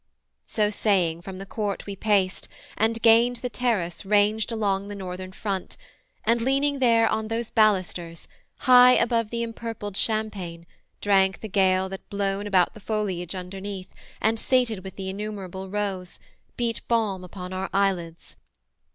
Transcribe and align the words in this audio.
So 0.47 0.71
saying 0.71 1.21
from 1.21 1.37
the 1.37 1.45
court 1.45 1.85
we 1.85 1.95
paced, 1.95 2.47
and 2.75 2.99
gained 3.03 3.35
The 3.35 3.51
terrace 3.51 4.03
ranged 4.03 4.51
along 4.51 4.87
the 4.87 4.95
Northern 4.95 5.31
front, 5.31 5.77
And 6.23 6.41
leaning 6.41 6.79
there 6.79 7.07
on 7.07 7.27
those 7.27 7.51
balusters, 7.51 8.27
high 8.61 8.93
Above 8.93 9.29
the 9.29 9.43
empurpled 9.43 9.93
champaign, 9.93 10.65
drank 11.01 11.41
the 11.41 11.47
gale 11.47 11.87
That 11.87 12.09
blown 12.09 12.47
about 12.47 12.73
the 12.73 12.79
foliage 12.79 13.35
underneath, 13.35 13.93
And 14.19 14.39
sated 14.39 14.83
with 14.83 14.95
the 14.95 15.07
innumerable 15.07 15.69
rose, 15.69 16.17
Beat 16.57 16.81
balm 16.87 17.23
upon 17.23 17.53
our 17.53 17.69
eyelids. 17.71 18.37